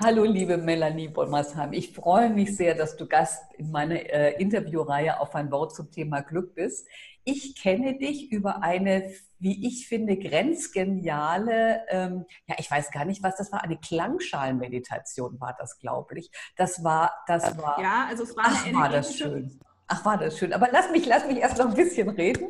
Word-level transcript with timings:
Hallo, 0.00 0.24
liebe 0.24 0.56
Melanie 0.56 1.08
Bolmersheim. 1.08 1.72
Ich 1.72 1.92
freue 1.92 2.28
mich 2.28 2.56
sehr, 2.56 2.74
dass 2.74 2.96
du 2.96 3.06
Gast 3.06 3.42
in 3.54 3.70
meiner 3.70 3.94
äh, 3.94 4.32
Interviewreihe 4.42 5.20
auf 5.20 5.36
ein 5.36 5.52
Wort 5.52 5.74
zum 5.74 5.90
Thema 5.92 6.20
Glück 6.20 6.56
bist. 6.56 6.88
Ich 7.22 7.54
kenne 7.54 7.96
dich 7.96 8.32
über 8.32 8.62
eine, 8.62 9.12
wie 9.38 9.66
ich 9.66 9.86
finde, 9.86 10.16
grenzgeniale, 10.16 11.84
ähm, 11.88 12.24
ja, 12.48 12.56
ich 12.58 12.68
weiß 12.68 12.90
gar 12.90 13.04
nicht, 13.04 13.22
was 13.22 13.36
das 13.36 13.52
war, 13.52 13.62
eine 13.62 13.78
Klangschalenmeditation 13.78 15.40
war 15.40 15.54
das, 15.56 15.78
glaube 15.78 16.18
ich. 16.18 16.30
Das 16.56 16.82
war, 16.82 17.12
das 17.28 17.56
war. 17.56 17.80
Ja, 17.80 18.06
also 18.08 18.24
es 18.24 18.36
war 18.36 18.46
ach, 18.48 18.72
war 18.72 18.88
das 18.88 19.16
schön. 19.16 19.60
Ach, 19.86 20.04
war 20.04 20.18
das 20.18 20.38
schön. 20.38 20.52
Aber 20.52 20.68
lass 20.72 20.90
mich, 20.90 21.06
lass 21.06 21.26
mich 21.26 21.38
erst 21.38 21.58
noch 21.58 21.68
ein 21.68 21.74
bisschen 21.74 22.08
reden. 22.08 22.48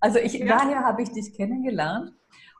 Also 0.00 0.20
ich, 0.20 0.34
ja. 0.34 0.46
daher 0.46 0.84
habe 0.84 1.02
ich 1.02 1.10
dich 1.10 1.34
kennengelernt. 1.34 2.12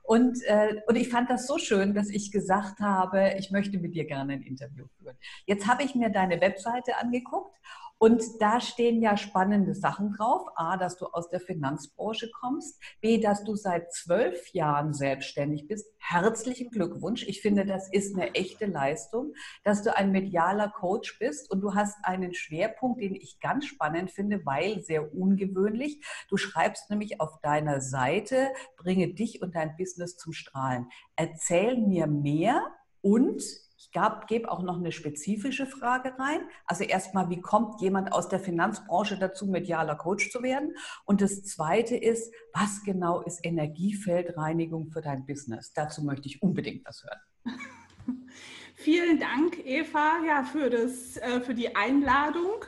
Und, 0.04 0.42
äh, 0.44 0.82
und 0.86 0.96
ich 0.96 1.08
fand 1.08 1.30
das 1.30 1.46
so 1.46 1.56
schön, 1.56 1.94
dass 1.94 2.10
ich 2.10 2.30
gesagt 2.30 2.80
habe, 2.80 3.36
ich 3.38 3.50
möchte 3.50 3.78
mit 3.78 3.94
dir 3.94 4.04
gerne 4.04 4.34
ein 4.34 4.42
Interview 4.42 4.84
führen. 4.98 5.16
Jetzt 5.46 5.66
habe 5.66 5.82
ich 5.82 5.94
mir 5.94 6.10
deine 6.10 6.42
Webseite 6.42 6.98
angeguckt 6.98 7.56
und 8.04 8.22
da 8.38 8.60
stehen 8.60 9.00
ja 9.00 9.16
spannende 9.16 9.74
Sachen 9.74 10.12
drauf. 10.12 10.46
A, 10.56 10.76
dass 10.76 10.98
du 10.98 11.06
aus 11.06 11.30
der 11.30 11.40
Finanzbranche 11.40 12.30
kommst. 12.38 12.78
B, 13.00 13.16
dass 13.18 13.44
du 13.44 13.56
seit 13.56 13.94
zwölf 13.94 14.52
Jahren 14.52 14.92
selbstständig 14.92 15.66
bist. 15.68 15.86
Herzlichen 15.96 16.68
Glückwunsch. 16.68 17.26
Ich 17.26 17.40
finde, 17.40 17.64
das 17.64 17.90
ist 17.90 18.14
eine 18.14 18.34
echte 18.34 18.66
Leistung, 18.66 19.32
dass 19.62 19.82
du 19.82 19.96
ein 19.96 20.12
medialer 20.12 20.68
Coach 20.68 21.18
bist 21.18 21.50
und 21.50 21.62
du 21.62 21.72
hast 21.72 21.96
einen 22.02 22.34
Schwerpunkt, 22.34 23.00
den 23.00 23.14
ich 23.14 23.40
ganz 23.40 23.64
spannend 23.64 24.10
finde, 24.10 24.44
weil 24.44 24.82
sehr 24.82 25.14
ungewöhnlich. 25.14 26.04
Du 26.28 26.36
schreibst 26.36 26.90
nämlich 26.90 27.22
auf 27.22 27.40
deiner 27.40 27.80
Seite, 27.80 28.48
bringe 28.76 29.14
dich 29.14 29.40
und 29.40 29.54
dein 29.54 29.78
Business 29.78 30.18
zum 30.18 30.34
Strahlen. 30.34 30.90
Erzähl 31.16 31.78
mir 31.78 32.06
mehr 32.06 32.66
und 33.00 33.42
ich 33.92 34.26
gebe 34.28 34.50
auch 34.50 34.62
noch 34.62 34.78
eine 34.78 34.92
spezifische 34.92 35.66
Frage 35.66 36.14
rein. 36.18 36.40
Also 36.66 36.84
erstmal, 36.84 37.28
wie 37.30 37.40
kommt 37.40 37.80
jemand 37.80 38.12
aus 38.12 38.28
der 38.28 38.40
Finanzbranche 38.40 39.18
dazu, 39.18 39.46
medialer 39.46 39.96
Coach 39.96 40.30
zu 40.30 40.42
werden? 40.42 40.74
Und 41.04 41.20
das 41.20 41.44
Zweite 41.44 41.96
ist, 41.96 42.32
was 42.52 42.82
genau 42.84 43.20
ist 43.20 43.44
Energiefeldreinigung 43.44 44.90
für 44.90 45.02
dein 45.02 45.26
Business? 45.26 45.72
Dazu 45.72 46.02
möchte 46.02 46.28
ich 46.28 46.42
unbedingt 46.42 46.86
was 46.86 47.04
hören. 47.04 47.58
Vielen 48.76 49.20
Dank, 49.20 49.64
Eva, 49.64 50.24
ja, 50.26 50.44
für, 50.44 50.70
das, 50.70 51.16
äh, 51.18 51.40
für 51.40 51.54
die 51.54 51.76
Einladung. 51.76 52.64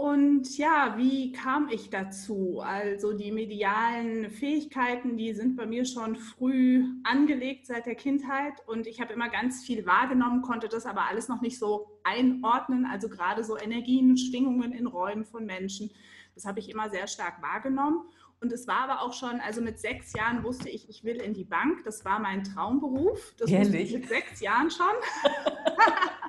Und 0.00 0.56
ja, 0.56 0.94
wie 0.96 1.30
kam 1.30 1.68
ich 1.68 1.90
dazu? 1.90 2.62
Also 2.64 3.12
die 3.12 3.30
medialen 3.30 4.30
Fähigkeiten, 4.30 5.18
die 5.18 5.34
sind 5.34 5.56
bei 5.56 5.66
mir 5.66 5.84
schon 5.84 6.16
früh 6.16 6.86
angelegt 7.04 7.66
seit 7.66 7.84
der 7.84 7.96
Kindheit 7.96 8.54
und 8.66 8.86
ich 8.86 9.02
habe 9.02 9.12
immer 9.12 9.28
ganz 9.28 9.62
viel 9.62 9.84
wahrgenommen, 9.84 10.40
konnte 10.40 10.68
das 10.68 10.86
aber 10.86 11.02
alles 11.06 11.28
noch 11.28 11.42
nicht 11.42 11.58
so 11.58 12.00
einordnen. 12.02 12.86
Also 12.86 13.10
gerade 13.10 13.44
so 13.44 13.58
Energien, 13.58 14.16
Schwingungen 14.16 14.72
in 14.72 14.86
Räumen 14.86 15.26
von 15.26 15.44
Menschen, 15.44 15.90
das 16.34 16.46
habe 16.46 16.60
ich 16.60 16.70
immer 16.70 16.88
sehr 16.88 17.06
stark 17.06 17.42
wahrgenommen. 17.42 18.00
Und 18.40 18.54
es 18.54 18.66
war 18.66 18.88
aber 18.88 19.02
auch 19.02 19.12
schon, 19.12 19.38
also 19.40 19.60
mit 19.60 19.78
sechs 19.80 20.14
Jahren 20.14 20.42
wusste 20.44 20.70
ich, 20.70 20.88
ich 20.88 21.04
will 21.04 21.16
in 21.16 21.34
die 21.34 21.44
Bank. 21.44 21.84
Das 21.84 22.06
war 22.06 22.20
mein 22.20 22.42
Traumberuf. 22.42 23.34
Das 23.36 23.50
Ehrlich? 23.50 23.66
wusste 23.66 23.76
ich 23.82 23.92
mit 23.92 24.08
sechs 24.08 24.40
Jahren 24.40 24.70
schon. 24.70 24.86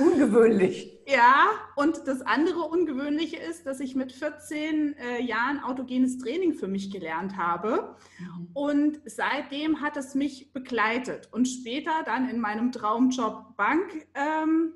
Ungewöhnlich. 0.00 0.98
Ja, 1.06 1.50
und 1.76 2.06
das 2.06 2.22
andere 2.22 2.60
Ungewöhnliche 2.60 3.36
ist, 3.36 3.66
dass 3.66 3.80
ich 3.80 3.96
mit 3.96 4.12
14 4.12 4.96
äh, 4.96 5.22
Jahren 5.22 5.60
autogenes 5.60 6.18
Training 6.18 6.54
für 6.54 6.68
mich 6.68 6.90
gelernt 6.90 7.36
habe. 7.36 7.96
Mhm. 8.18 8.48
Und 8.54 9.00
seitdem 9.06 9.80
hat 9.80 9.96
es 9.96 10.14
mich 10.14 10.52
begleitet. 10.52 11.28
Und 11.32 11.46
später 11.46 12.02
dann 12.04 12.28
in 12.28 12.40
meinem 12.40 12.70
Traumjob 12.70 13.56
Bank 13.56 14.06
ähm, 14.14 14.74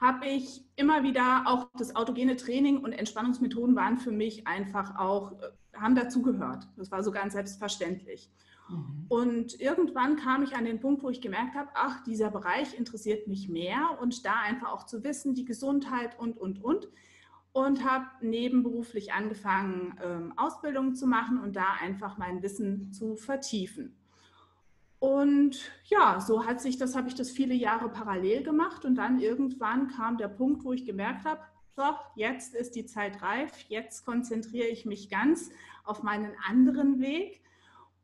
habe 0.00 0.26
ich 0.26 0.64
immer 0.76 1.02
wieder 1.02 1.44
auch 1.46 1.68
das 1.78 1.96
autogene 1.96 2.36
Training 2.36 2.78
und 2.78 2.92
Entspannungsmethoden 2.92 3.74
waren 3.74 3.98
für 3.98 4.12
mich 4.12 4.46
einfach 4.46 4.98
auch, 4.98 5.32
äh, 5.40 5.78
haben 5.78 5.94
dazugehört. 5.94 6.68
Das 6.76 6.90
war 6.90 7.02
so 7.02 7.10
ganz 7.10 7.32
selbstverständlich. 7.32 8.30
Mhm. 8.68 9.06
Und 9.08 9.60
irgendwann 9.60 10.16
kam 10.16 10.42
ich 10.42 10.56
an 10.56 10.64
den 10.64 10.80
Punkt, 10.80 11.02
wo 11.02 11.10
ich 11.10 11.20
gemerkt 11.20 11.54
habe, 11.54 11.70
ach, 11.74 12.02
dieser 12.04 12.30
Bereich 12.30 12.76
interessiert 12.78 13.26
mich 13.26 13.48
mehr 13.48 13.98
und 14.00 14.24
da 14.24 14.40
einfach 14.40 14.72
auch 14.72 14.86
zu 14.86 15.04
wissen, 15.04 15.34
die 15.34 15.44
Gesundheit 15.44 16.18
und, 16.18 16.38
und, 16.38 16.62
und. 16.62 16.88
Und 17.52 17.84
habe 17.84 18.06
nebenberuflich 18.20 19.12
angefangen, 19.12 19.96
ähm, 20.02 20.32
Ausbildungen 20.36 20.96
zu 20.96 21.06
machen 21.06 21.38
und 21.38 21.54
da 21.54 21.74
einfach 21.80 22.18
mein 22.18 22.42
Wissen 22.42 22.92
zu 22.92 23.14
vertiefen. 23.14 23.96
Und 24.98 25.70
ja, 25.84 26.18
so 26.18 26.46
hat 26.46 26.60
sich 26.60 26.78
das, 26.78 26.96
habe 26.96 27.08
ich 27.08 27.14
das 27.14 27.30
viele 27.30 27.54
Jahre 27.54 27.90
parallel 27.90 28.42
gemacht 28.42 28.84
und 28.84 28.96
dann 28.96 29.20
irgendwann 29.20 29.88
kam 29.88 30.16
der 30.16 30.28
Punkt, 30.28 30.64
wo 30.64 30.72
ich 30.72 30.84
gemerkt 30.84 31.26
habe, 31.26 31.42
so, 31.76 31.82
jetzt 32.16 32.54
ist 32.54 32.74
die 32.74 32.86
Zeit 32.86 33.20
reif, 33.20 33.52
jetzt 33.68 34.04
konzentriere 34.06 34.68
ich 34.68 34.86
mich 34.86 35.10
ganz 35.10 35.50
auf 35.84 36.02
meinen 36.02 36.32
anderen 36.48 37.00
Weg 37.00 37.42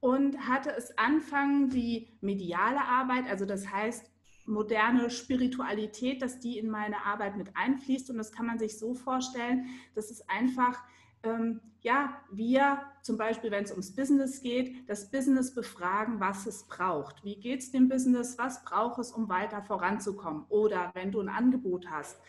und 0.00 0.49
hatte 0.49 0.75
es 0.77 0.97
anfangen, 0.99 1.71
die 1.71 2.09
mediale 2.21 2.83
Arbeit, 2.83 3.28
also 3.28 3.44
das 3.44 3.71
heißt 3.71 4.11
moderne 4.47 5.11
Spiritualität, 5.11 6.22
dass 6.22 6.41
die 6.41 6.59
in 6.59 6.69
meine 6.69 7.05
Arbeit 7.05 7.37
mit 7.37 7.56
einfließt. 7.56 8.11
Und 8.11 8.19
das 8.19 8.33
kann 8.33 8.47
man 8.47 8.59
sich 8.59 8.78
so 8.78 8.94
vorstellen, 8.94 9.66
dass 9.94 10.11
es 10.11 10.28
einfach, 10.28 10.83
ähm, 11.22 11.61
ja, 11.83 12.21
wir 12.33 12.81
zum 13.03 13.16
Beispiel, 13.16 13.50
wenn 13.50 13.65
es 13.65 13.71
ums 13.71 13.94
Business 13.94 14.43
geht, 14.43 14.88
das 14.88 15.11
Business 15.11 15.55
befragen, 15.55 16.21
was 16.21 16.47
es 16.47 16.67
braucht. 16.67 17.25
Wie 17.25 17.37
geht 17.37 17.61
es 17.61 17.71
dem 17.71 17.88
Business? 17.88 18.38
Was 18.38 18.65
braucht 18.65 18.99
es, 18.99 19.12
um 19.12 19.28
weiter 19.28 19.62
voranzukommen? 19.62 20.44
Oder 20.49 20.91
wenn 20.94 21.12
du 21.12 21.21
ein 21.21 21.28
Angebot 21.28 21.88
hast, 21.88 22.21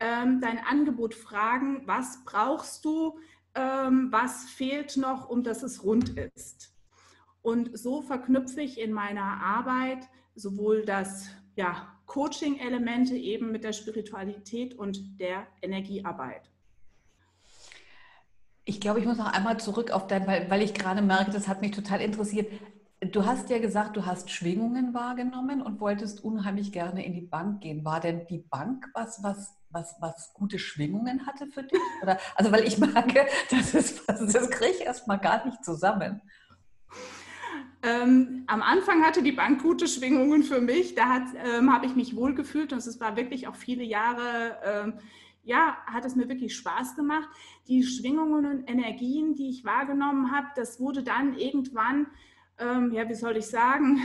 ähm, 0.00 0.40
dein 0.40 0.58
Angebot 0.58 1.14
fragen, 1.14 1.82
was 1.86 2.24
brauchst 2.24 2.84
du? 2.84 3.18
Ähm, 3.54 4.08
was 4.10 4.44
fehlt 4.44 4.96
noch, 4.96 5.28
um 5.28 5.42
dass 5.42 5.62
es 5.62 5.84
rund 5.84 6.10
ist? 6.10 6.73
Und 7.44 7.78
so 7.78 8.00
verknüpfe 8.00 8.62
ich 8.62 8.80
in 8.80 8.94
meiner 8.94 9.42
Arbeit 9.42 10.08
sowohl 10.34 10.82
das 10.86 11.28
ja, 11.56 11.92
Coaching-Elemente 12.06 13.16
eben 13.16 13.52
mit 13.52 13.64
der 13.64 13.74
Spiritualität 13.74 14.72
und 14.72 15.20
der 15.20 15.46
Energiearbeit. 15.60 16.50
Ich 18.64 18.80
glaube, 18.80 19.00
ich 19.00 19.04
muss 19.04 19.18
noch 19.18 19.30
einmal 19.30 19.60
zurück 19.60 19.90
auf 19.90 20.06
dein, 20.06 20.26
weil, 20.26 20.50
weil 20.50 20.62
ich 20.62 20.72
gerade 20.72 21.02
merke, 21.02 21.32
das 21.32 21.46
hat 21.46 21.60
mich 21.60 21.72
total 21.72 22.00
interessiert. 22.00 22.50
Du 23.00 23.26
hast 23.26 23.50
ja 23.50 23.58
gesagt, 23.58 23.98
du 23.98 24.06
hast 24.06 24.30
Schwingungen 24.30 24.94
wahrgenommen 24.94 25.60
und 25.60 25.80
wolltest 25.80 26.24
unheimlich 26.24 26.72
gerne 26.72 27.04
in 27.04 27.12
die 27.12 27.20
Bank 27.20 27.60
gehen. 27.60 27.84
War 27.84 28.00
denn 28.00 28.26
die 28.26 28.38
Bank 28.38 28.88
was, 28.94 29.22
was, 29.22 29.54
was, 29.68 29.96
was 30.00 30.32
gute 30.32 30.58
Schwingungen 30.58 31.26
hatte 31.26 31.46
für 31.46 31.64
dich? 31.64 31.78
Oder, 32.02 32.18
also, 32.36 32.50
weil 32.50 32.64
ich 32.64 32.78
merke, 32.94 33.26
das, 33.50 33.74
ist, 33.74 34.08
das 34.08 34.48
kriege 34.48 34.70
ich 34.78 34.80
erstmal 34.80 35.18
gar 35.18 35.44
nicht 35.44 35.62
zusammen. 35.62 36.22
Ähm, 37.84 38.44
am 38.46 38.62
Anfang 38.62 39.04
hatte 39.04 39.22
die 39.22 39.32
Bank 39.32 39.62
gute 39.62 39.86
Schwingungen 39.86 40.42
für 40.42 40.60
mich. 40.60 40.94
Da 40.94 41.26
ähm, 41.36 41.70
habe 41.70 41.84
ich 41.84 41.94
mich 41.94 42.16
wohlgefühlt 42.16 42.72
und 42.72 42.78
es 42.78 42.98
war 42.98 43.16
wirklich 43.16 43.46
auch 43.46 43.54
viele 43.54 43.84
Jahre, 43.84 44.56
ähm, 44.64 44.94
ja, 45.42 45.76
hat 45.84 46.06
es 46.06 46.16
mir 46.16 46.30
wirklich 46.30 46.56
Spaß 46.56 46.96
gemacht. 46.96 47.28
Die 47.68 47.82
Schwingungen 47.82 48.46
und 48.46 48.70
Energien, 48.70 49.34
die 49.34 49.50
ich 49.50 49.66
wahrgenommen 49.66 50.32
habe, 50.32 50.46
das 50.56 50.80
wurde 50.80 51.02
dann 51.02 51.36
irgendwann, 51.36 52.06
ähm, 52.58 52.90
ja, 52.92 53.06
wie 53.06 53.14
soll 53.14 53.36
ich 53.36 53.46
sagen, 53.46 54.00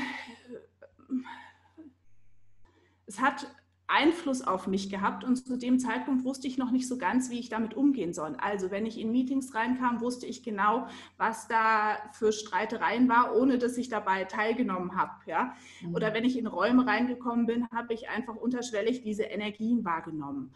es 3.05 3.21
hat 3.21 3.47
Einfluss 3.89 4.41
auf 4.45 4.67
mich 4.67 4.89
gehabt 4.89 5.23
und 5.23 5.35
zu 5.35 5.57
dem 5.57 5.79
Zeitpunkt 5.79 6.23
wusste 6.23 6.47
ich 6.47 6.57
noch 6.59 6.69
nicht 6.69 6.87
so 6.87 6.97
ganz, 6.97 7.31
wie 7.31 7.39
ich 7.39 7.49
damit 7.49 7.73
umgehen 7.73 8.13
soll. 8.13 8.35
Also 8.39 8.69
wenn 8.69 8.85
ich 8.85 8.99
in 8.99 9.11
Meetings 9.11 9.55
reinkam, 9.55 9.99
wusste 9.99 10.27
ich 10.27 10.43
genau, 10.43 10.87
was 11.17 11.47
da 11.47 11.97
für 12.11 12.31
Streitereien 12.31 13.09
war, 13.09 13.35
ohne 13.35 13.57
dass 13.57 13.77
ich 13.77 13.89
dabei 13.89 14.25
teilgenommen 14.25 14.95
habe. 14.95 15.13
Ja? 15.25 15.55
Mhm. 15.81 15.95
Oder 15.95 16.13
wenn 16.13 16.23
ich 16.23 16.37
in 16.37 16.45
Räume 16.45 16.85
reingekommen 16.85 17.47
bin, 17.47 17.67
habe 17.71 17.93
ich 17.95 18.09
einfach 18.09 18.35
unterschwellig 18.35 19.01
diese 19.01 19.23
Energien 19.23 19.83
wahrgenommen. 19.83 20.53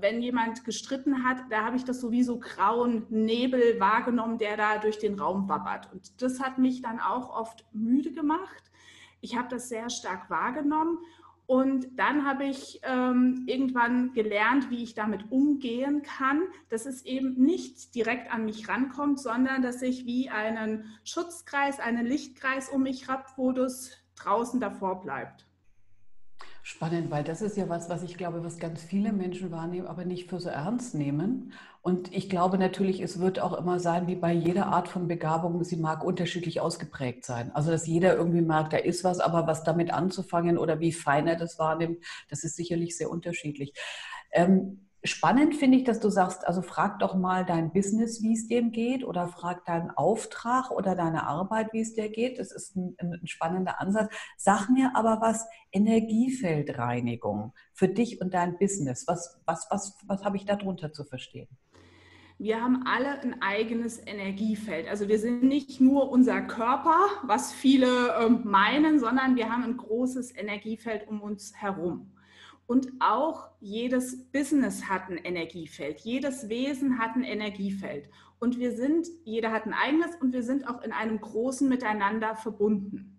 Wenn 0.00 0.20
jemand 0.20 0.64
gestritten 0.64 1.22
hat, 1.22 1.44
da 1.50 1.64
habe 1.64 1.76
ich 1.76 1.84
das 1.84 2.00
sowieso 2.00 2.40
grauen 2.40 3.06
Nebel 3.08 3.78
wahrgenommen, 3.78 4.38
der 4.38 4.56
da 4.56 4.78
durch 4.78 4.98
den 4.98 5.16
Raum 5.16 5.48
wabbert. 5.48 5.92
Und 5.92 6.20
das 6.20 6.40
hat 6.40 6.58
mich 6.58 6.82
dann 6.82 6.98
auch 6.98 7.30
oft 7.30 7.64
müde 7.72 8.10
gemacht. 8.10 8.72
Ich 9.20 9.36
habe 9.36 9.48
das 9.48 9.68
sehr 9.68 9.88
stark 9.90 10.28
wahrgenommen 10.28 10.98
und 11.46 11.98
dann 11.98 12.24
habe 12.24 12.44
ich 12.44 12.80
ähm, 12.84 13.44
irgendwann 13.46 14.12
gelernt, 14.14 14.70
wie 14.70 14.82
ich 14.82 14.94
damit 14.94 15.30
umgehen 15.30 16.02
kann, 16.02 16.42
dass 16.70 16.86
es 16.86 17.04
eben 17.04 17.34
nicht 17.34 17.94
direkt 17.94 18.32
an 18.32 18.46
mich 18.46 18.68
rankommt, 18.68 19.20
sondern 19.20 19.60
dass 19.60 19.82
ich 19.82 20.06
wie 20.06 20.30
einen 20.30 20.84
Schutzkreis, 21.04 21.80
einen 21.80 22.06
Lichtkreis 22.06 22.70
um 22.70 22.82
mich 22.82 23.08
habe, 23.08 23.24
wo 23.36 23.52
das 23.52 23.90
draußen 24.16 24.58
davor 24.58 25.02
bleibt. 25.02 25.46
Spannend, 26.66 27.10
weil 27.10 27.22
das 27.24 27.42
ist 27.42 27.58
ja 27.58 27.68
was, 27.68 27.90
was 27.90 28.02
ich 28.02 28.16
glaube, 28.16 28.42
was 28.42 28.58
ganz 28.58 28.82
viele 28.82 29.12
Menschen 29.12 29.50
wahrnehmen, 29.50 29.86
aber 29.86 30.06
nicht 30.06 30.30
für 30.30 30.40
so 30.40 30.48
ernst 30.48 30.94
nehmen. 30.94 31.52
Und 31.82 32.10
ich 32.14 32.30
glaube 32.30 32.56
natürlich, 32.56 33.02
es 33.02 33.20
wird 33.20 33.38
auch 33.38 33.52
immer 33.52 33.78
sein, 33.80 34.06
wie 34.06 34.14
bei 34.14 34.32
jeder 34.32 34.68
Art 34.68 34.88
von 34.88 35.06
Begabung, 35.06 35.62
sie 35.62 35.76
mag 35.76 36.02
unterschiedlich 36.02 36.62
ausgeprägt 36.62 37.26
sein. 37.26 37.54
Also, 37.54 37.70
dass 37.70 37.86
jeder 37.86 38.16
irgendwie 38.16 38.40
merkt, 38.40 38.72
da 38.72 38.78
ist 38.78 39.04
was, 39.04 39.20
aber 39.20 39.46
was 39.46 39.62
damit 39.62 39.92
anzufangen 39.92 40.56
oder 40.56 40.80
wie 40.80 40.92
fein 40.92 41.26
er 41.26 41.36
das 41.36 41.58
wahrnimmt, 41.58 42.02
das 42.30 42.44
ist 42.44 42.56
sicherlich 42.56 42.96
sehr 42.96 43.10
unterschiedlich. 43.10 43.74
Ähm, 44.32 44.88
spannend 45.04 45.54
finde 45.54 45.78
ich, 45.78 45.84
dass 45.84 46.00
du 46.00 46.08
sagst, 46.08 46.46
also 46.46 46.62
frag 46.62 46.98
doch 46.98 47.14
mal 47.14 47.44
dein 47.44 47.72
Business, 47.72 48.22
wie 48.22 48.32
es 48.32 48.48
dem 48.48 48.72
geht, 48.72 49.04
oder 49.04 49.28
frag 49.28 49.64
deinen 49.66 49.90
Auftrag 49.90 50.70
oder 50.70 50.94
deine 50.94 51.26
Arbeit, 51.26 51.72
wie 51.72 51.80
es 51.80 51.94
dir 51.94 52.08
geht. 52.08 52.38
Das 52.38 52.52
ist 52.52 52.74
ein, 52.74 52.96
ein 52.98 53.26
spannender 53.26 53.80
Ansatz. 53.80 54.12
Sag 54.36 54.68
mir 54.70 54.92
aber 54.94 55.20
was, 55.20 55.46
Energiefeldreinigung 55.72 57.52
für 57.72 57.88
dich 57.88 58.20
und 58.20 58.32
dein 58.32 58.58
Business. 58.58 59.04
Was, 59.06 59.40
was, 59.44 59.66
was, 59.70 59.98
was 60.06 60.24
habe 60.24 60.36
ich 60.36 60.46
darunter 60.46 60.92
zu 60.92 61.04
verstehen? 61.04 61.48
Wir 62.38 62.60
haben 62.60 62.84
alle 62.84 63.20
ein 63.20 63.42
eigenes 63.42 64.04
Energiefeld. 64.04 64.88
Also 64.88 65.08
wir 65.08 65.20
sind 65.20 65.44
nicht 65.44 65.80
nur 65.80 66.10
unser 66.10 66.40
Körper, 66.40 66.98
was 67.22 67.52
viele 67.52 68.08
äh, 68.14 68.28
meinen, 68.28 68.98
sondern 68.98 69.36
wir 69.36 69.50
haben 69.50 69.62
ein 69.62 69.76
großes 69.76 70.36
Energiefeld 70.36 71.06
um 71.06 71.20
uns 71.20 71.54
herum. 71.54 72.13
Und 72.66 72.92
auch 72.98 73.50
jedes 73.60 74.24
Business 74.30 74.88
hat 74.88 75.10
ein 75.10 75.18
Energiefeld, 75.18 76.00
jedes 76.00 76.48
Wesen 76.48 76.98
hat 76.98 77.14
ein 77.14 77.24
Energiefeld. 77.24 78.08
Und 78.38 78.58
wir 78.58 78.72
sind, 78.72 79.06
jeder 79.24 79.52
hat 79.52 79.66
ein 79.66 79.74
eigenes 79.74 80.16
und 80.16 80.32
wir 80.32 80.42
sind 80.42 80.66
auch 80.68 80.82
in 80.82 80.92
einem 80.92 81.20
großen 81.20 81.68
Miteinander 81.68 82.36
verbunden. 82.36 83.13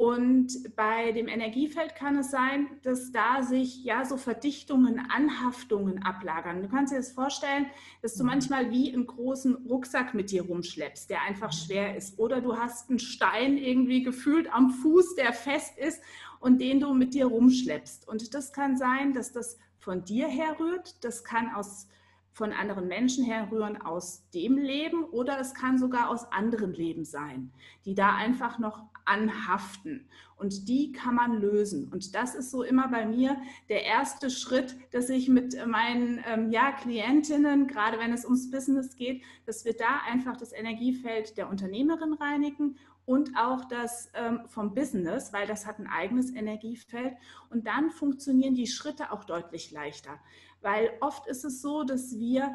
Und 0.00 0.74
bei 0.76 1.12
dem 1.12 1.28
Energiefeld 1.28 1.94
kann 1.94 2.16
es 2.16 2.30
sein, 2.30 2.68
dass 2.84 3.12
da 3.12 3.42
sich 3.42 3.84
ja 3.84 4.06
so 4.06 4.16
Verdichtungen, 4.16 4.98
Anhaftungen 4.98 6.02
ablagern. 6.02 6.62
Du 6.62 6.70
kannst 6.70 6.90
dir 6.90 6.96
das 6.96 7.12
vorstellen, 7.12 7.66
dass 8.00 8.14
du 8.14 8.22
mhm. 8.22 8.30
manchmal 8.30 8.70
wie 8.70 8.94
einen 8.94 9.06
großen 9.06 9.56
Rucksack 9.68 10.14
mit 10.14 10.30
dir 10.30 10.46
rumschleppst, 10.46 11.10
der 11.10 11.20
einfach 11.20 11.52
schwer 11.52 11.98
ist. 11.98 12.18
Oder 12.18 12.40
du 12.40 12.56
hast 12.56 12.88
einen 12.88 12.98
Stein 12.98 13.58
irgendwie 13.58 14.02
gefühlt 14.02 14.50
am 14.50 14.70
Fuß, 14.70 15.16
der 15.16 15.34
fest 15.34 15.76
ist 15.76 16.00
und 16.38 16.62
den 16.62 16.80
du 16.80 16.94
mit 16.94 17.12
dir 17.12 17.26
rumschleppst. 17.26 18.08
Und 18.08 18.32
das 18.32 18.54
kann 18.54 18.78
sein, 18.78 19.12
dass 19.12 19.32
das 19.32 19.58
von 19.76 20.02
dir 20.06 20.28
herrührt, 20.28 21.04
das 21.04 21.24
kann 21.24 21.50
aus 21.54 21.88
von 22.32 22.52
anderen 22.52 22.88
Menschen 22.88 23.24
herrühren 23.24 23.80
aus 23.80 24.28
dem 24.30 24.56
Leben 24.56 25.04
oder 25.04 25.38
es 25.40 25.54
kann 25.54 25.78
sogar 25.78 26.08
aus 26.08 26.30
anderen 26.32 26.72
Leben 26.72 27.04
sein, 27.04 27.52
die 27.84 27.94
da 27.94 28.14
einfach 28.14 28.58
noch 28.58 28.84
anhaften. 29.04 30.08
Und 30.36 30.68
die 30.68 30.92
kann 30.92 31.16
man 31.16 31.38
lösen. 31.38 31.90
Und 31.92 32.14
das 32.14 32.34
ist 32.34 32.50
so 32.50 32.62
immer 32.62 32.88
bei 32.88 33.04
mir 33.04 33.36
der 33.68 33.84
erste 33.84 34.30
Schritt, 34.30 34.74
dass 34.90 35.10
ich 35.10 35.28
mit 35.28 35.54
meinen 35.66 36.24
ähm, 36.26 36.50
ja, 36.50 36.72
Klientinnen, 36.72 37.66
gerade 37.66 37.98
wenn 37.98 38.12
es 38.12 38.24
ums 38.24 38.50
Business 38.50 38.96
geht, 38.96 39.22
dass 39.44 39.66
wir 39.66 39.74
da 39.74 40.00
einfach 40.10 40.36
das 40.36 40.52
Energiefeld 40.52 41.36
der 41.36 41.50
Unternehmerin 41.50 42.14
reinigen 42.14 42.76
und 43.04 43.36
auch 43.36 43.64
das 43.64 44.10
ähm, 44.14 44.42
vom 44.46 44.72
Business, 44.72 45.32
weil 45.32 45.46
das 45.46 45.66
hat 45.66 45.78
ein 45.78 45.88
eigenes 45.88 46.32
Energiefeld. 46.32 47.14
Und 47.50 47.66
dann 47.66 47.90
funktionieren 47.90 48.54
die 48.54 48.68
Schritte 48.68 49.10
auch 49.12 49.24
deutlich 49.24 49.72
leichter. 49.72 50.20
Weil 50.60 50.90
oft 51.00 51.26
ist 51.26 51.44
es 51.44 51.62
so, 51.62 51.84
dass 51.84 52.18
wir 52.18 52.54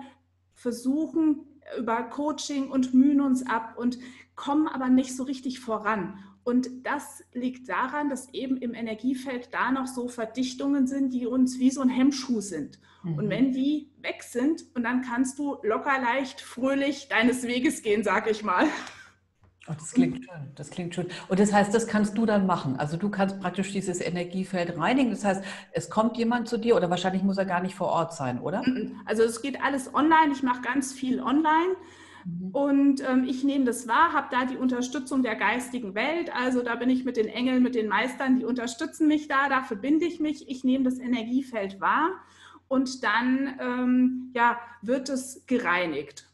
versuchen, 0.53 1.45
über 1.77 2.03
Coaching 2.03 2.69
und 2.69 2.93
mühen 2.93 3.21
uns 3.21 3.45
ab 3.45 3.75
und 3.77 3.97
kommen 4.35 4.67
aber 4.67 4.89
nicht 4.89 5.15
so 5.15 5.23
richtig 5.23 5.59
voran. 5.59 6.19
Und 6.43 6.69
das 6.85 7.23
liegt 7.33 7.69
daran, 7.69 8.09
dass 8.09 8.31
eben 8.31 8.57
im 8.57 8.75
Energiefeld 8.75 9.49
da 9.51 9.71
noch 9.71 9.87
so 9.87 10.07
Verdichtungen 10.07 10.85
sind, 10.85 11.11
die 11.11 11.25
uns 11.25 11.57
wie 11.57 11.71
so 11.71 11.81
ein 11.81 11.89
Hemmschuh 11.89 12.39
sind. 12.39 12.79
Mhm. 13.03 13.17
Und 13.17 13.29
wenn 13.29 13.51
die 13.51 13.89
weg 14.01 14.21
sind, 14.21 14.63
und 14.75 14.83
dann 14.83 15.01
kannst 15.01 15.39
du 15.39 15.57
locker 15.63 15.99
leicht, 15.99 16.41
fröhlich 16.41 17.07
deines 17.07 17.43
Weges 17.47 17.81
gehen, 17.81 18.03
sag 18.03 18.29
ich 18.29 18.43
mal. 18.43 18.67
Oh, 19.67 19.73
das 19.73 19.93
klingt 19.93 20.23
schön, 20.23 20.51
das 20.53 20.69
klingt 20.69 20.93
schön. 20.93 21.07
Und 21.27 21.39
das 21.39 21.51
heißt, 21.51 21.73
das 21.73 21.87
kannst 21.87 22.17
du 22.17 22.27
dann 22.27 22.45
machen. 22.45 22.75
Also 22.77 22.97
du 22.97 23.09
kannst 23.09 23.39
praktisch 23.39 23.71
dieses 23.71 23.99
Energiefeld 23.99 24.77
reinigen. 24.77 25.09
Das 25.09 25.25
heißt, 25.25 25.43
es 25.71 25.89
kommt 25.89 26.17
jemand 26.17 26.47
zu 26.47 26.57
dir 26.57 26.75
oder 26.75 26.91
wahrscheinlich 26.91 27.23
muss 27.23 27.39
er 27.39 27.45
gar 27.45 27.61
nicht 27.61 27.73
vor 27.73 27.87
Ort 27.87 28.13
sein, 28.13 28.39
oder? 28.39 28.63
Also 29.05 29.23
es 29.23 29.41
geht 29.41 29.61
alles 29.63 29.91
online. 29.93 30.31
Ich 30.33 30.43
mache 30.43 30.61
ganz 30.61 30.93
viel 30.93 31.19
online. 31.19 31.75
Mhm. 32.25 32.49
Und 32.51 33.09
ähm, 33.09 33.23
ich 33.23 33.43
nehme 33.43 33.65
das 33.65 33.87
wahr, 33.87 34.13
habe 34.13 34.27
da 34.31 34.45
die 34.45 34.57
Unterstützung 34.57 35.23
der 35.23 35.35
geistigen 35.35 35.95
Welt. 35.95 36.31
Also 36.35 36.61
da 36.61 36.75
bin 36.75 36.91
ich 36.91 37.03
mit 37.03 37.17
den 37.17 37.27
Engeln, 37.27 37.63
mit 37.63 37.73
den 37.73 37.87
Meistern, 37.87 38.35
die 38.35 38.45
unterstützen 38.45 39.07
mich 39.07 39.27
da, 39.27 39.49
da 39.49 39.63
verbinde 39.63 40.05
ich 40.05 40.19
mich. 40.19 40.47
Ich 40.47 40.63
nehme 40.63 40.83
das 40.83 40.99
Energiefeld 40.99 41.81
wahr 41.81 42.11
und 42.67 43.03
dann 43.03 43.55
ähm, 43.59 44.31
ja, 44.33 44.59
wird 44.81 45.09
es 45.09 45.43
gereinigt. 45.47 46.27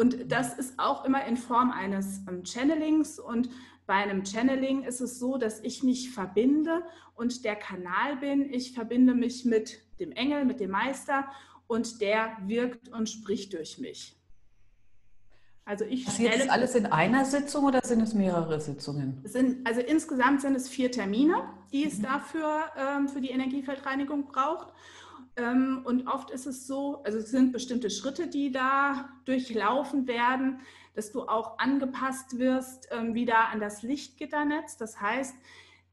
Und 0.00 0.32
das 0.32 0.54
ist 0.54 0.78
auch 0.78 1.04
immer 1.04 1.26
in 1.26 1.36
Form 1.36 1.70
eines 1.70 2.22
ähm, 2.26 2.42
Channelings. 2.42 3.18
Und 3.18 3.50
bei 3.84 3.96
einem 3.96 4.24
Channeling 4.24 4.82
ist 4.84 5.02
es 5.02 5.18
so, 5.18 5.36
dass 5.36 5.60
ich 5.60 5.82
mich 5.82 6.10
verbinde 6.10 6.82
und 7.16 7.44
der 7.44 7.54
Kanal 7.54 8.16
bin. 8.16 8.50
Ich 8.50 8.72
verbinde 8.72 9.12
mich 9.12 9.44
mit 9.44 9.82
dem 10.00 10.12
Engel, 10.12 10.46
mit 10.46 10.58
dem 10.58 10.70
Meister 10.70 11.28
und 11.66 12.00
der 12.00 12.34
wirkt 12.46 12.88
und 12.88 13.10
spricht 13.10 13.52
durch 13.52 13.78
mich. 13.78 14.16
Also 15.66 15.84
ich 15.84 16.06
Passiert 16.06 16.34
das 16.34 16.48
alles 16.48 16.74
in 16.74 16.86
einer 16.86 17.26
Sitzung 17.26 17.66
oder 17.66 17.82
sind 17.84 18.00
es 18.00 18.14
mehrere 18.14 18.58
Sitzungen? 18.58 19.20
Sind, 19.24 19.66
also 19.66 19.82
insgesamt 19.82 20.40
sind 20.40 20.54
es 20.54 20.66
vier 20.70 20.90
Termine, 20.90 21.44
die 21.74 21.84
es 21.84 21.98
mhm. 21.98 22.04
dafür 22.04 22.62
ähm, 22.74 23.06
für 23.06 23.20
die 23.20 23.30
Energiefeldreinigung 23.30 24.28
braucht. 24.28 24.72
Ähm, 25.36 25.82
und 25.84 26.06
oft 26.06 26.30
ist 26.30 26.46
es 26.46 26.66
so, 26.66 27.02
also 27.04 27.18
es 27.18 27.30
sind 27.30 27.52
bestimmte 27.52 27.90
Schritte, 27.90 28.28
die 28.28 28.52
da 28.52 29.10
durchlaufen 29.24 30.06
werden, 30.06 30.60
dass 30.94 31.12
du 31.12 31.22
auch 31.22 31.58
angepasst 31.58 32.38
wirst 32.38 32.88
ähm, 32.90 33.14
wieder 33.14 33.48
an 33.48 33.60
das 33.60 33.82
Lichtgitternetz. 33.82 34.76
Das 34.76 35.00
heißt, 35.00 35.34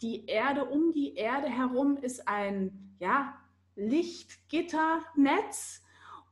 die 0.02 0.26
Erde 0.26 0.66
um 0.66 0.92
die 0.92 1.16
Erde 1.16 1.48
herum 1.48 1.98
ist 1.98 2.28
ein 2.28 2.96
ja, 3.00 3.36
Lichtgitternetz 3.76 5.84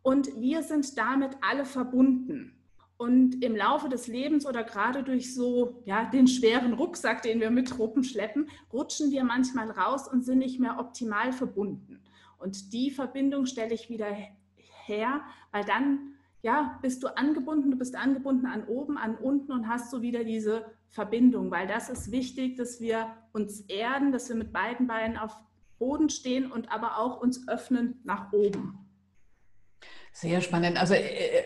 und 0.02 0.40
wir 0.40 0.63
sind 0.63 0.98
damit 0.98 1.38
alle 1.42 1.66
verbunden. 1.66 2.52
Und 2.98 3.44
im 3.44 3.56
Laufe 3.56 3.90
des 3.90 4.07
Lebens 4.07 4.46
oder 4.46 4.63
gerade 4.63 5.04
durch 5.04 5.36
so 5.36 5.81
ja, 5.86 6.06
den 6.06 6.28
schweren 6.28 6.74
Rucksack, 6.74 7.24
den 7.24 7.42
wir 7.42 7.50
mit 7.50 7.74
schleppen, 8.04 8.50
rutschen 8.72 9.12
wir 9.12 9.25
manchmal 9.25 9.69
raus 9.69 10.07
und 10.07 10.24
sind 10.24 10.38
nicht 10.38 10.62
mehr 10.62 10.80
optimal 10.80 11.34
verbunden. 11.34 12.00
Und 12.45 12.74
die 12.74 12.92
Verbindung 12.92 13.47
stelle 13.47 13.74
ich 13.74 13.89
wieder 13.89 14.15
her, 14.86 15.21
weil 15.51 15.65
dann 15.65 16.13
ja, 16.44 16.77
bist 16.83 17.01
du 17.01 17.07
angebunden, 17.18 17.71
du 17.71 17.77
bist 17.77 17.95
angebunden 17.95 18.45
an 18.45 18.65
oben, 18.65 19.00
an 19.00 19.15
unten 19.15 19.51
und 19.51 19.68
hast 19.68 19.89
so 19.89 20.03
wieder 20.03 20.24
diese 20.24 20.63
Verbindung, 20.89 21.50
weil 21.50 21.65
das 21.65 21.89
ist 21.89 22.12
wichtig, 22.12 22.56
dass 22.56 22.80
wir 22.80 23.07
uns 23.33 23.62
erden, 23.62 24.12
dass 24.12 24.30
wir 24.30 24.36
mit 24.36 24.53
beiden 24.53 24.86
Beinen 24.86 25.18
auf 25.18 25.36
Boden 25.80 26.09
stehen 26.09 26.51
und 26.51 26.71
aber 26.71 27.00
auch 27.00 27.19
uns 27.19 27.47
öffnen 27.47 28.00
nach 28.03 28.31
oben. 28.31 28.78
Sehr 30.11 30.40
spannend. 30.42 30.80
Also 30.80 30.94
äh, 30.94 31.02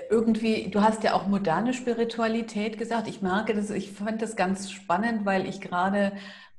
irgendwie, 0.10 0.70
du 0.70 0.82
hast 0.82 1.02
ja 1.04 1.14
auch 1.14 1.28
moderne 1.28 1.74
Spiritualität 1.74 2.78
gesagt. 2.78 3.08
Ich 3.08 3.22
merke 3.22 3.56
das, 3.56 3.70
ich 3.70 3.94
fand 3.94 4.22
das 4.22 4.36
ganz 4.36 4.70
spannend, 4.70 5.26
weil 5.26 5.48
ich 5.48 5.62
gerade 5.62 6.12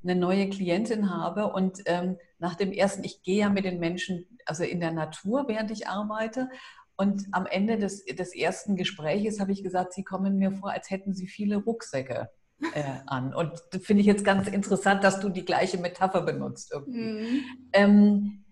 eine 0.02 0.16
neue 0.16 0.48
Klientin 0.48 1.10
habe 1.10 1.52
und 1.52 1.80
ähm, 1.86 2.16
nach 2.38 2.54
dem 2.54 2.72
ersten, 2.72 3.04
ich 3.04 3.22
gehe 3.22 3.40
ja 3.40 3.48
mit 3.50 3.64
den 3.64 3.78
Menschen, 3.78 4.38
also 4.46 4.64
in 4.64 4.80
der 4.80 4.92
Natur, 4.92 5.46
während 5.46 5.70
ich 5.70 5.88
arbeite. 5.88 6.48
Und 6.96 7.26
am 7.32 7.46
Ende 7.46 7.78
des, 7.78 8.04
des 8.04 8.34
ersten 8.34 8.76
Gespräches 8.76 9.40
habe 9.40 9.52
ich 9.52 9.62
gesagt, 9.62 9.92
sie 9.94 10.04
kommen 10.04 10.36
mir 10.36 10.52
vor, 10.52 10.70
als 10.70 10.90
hätten 10.90 11.14
sie 11.14 11.28
viele 11.28 11.56
Rucksäcke 11.56 12.30
äh, 12.74 12.82
an. 13.06 13.34
Und 13.34 13.52
das 13.72 13.82
finde 13.82 14.00
ich 14.02 14.06
jetzt 14.06 14.24
ganz 14.24 14.48
interessant, 14.48 15.04
dass 15.04 15.20
du 15.20 15.28
die 15.28 15.44
gleiche 15.44 15.78
Metapher 15.78 16.22
benutzt. 16.22 16.74
Mhm. 16.86 17.42
Ähm, 17.72 18.44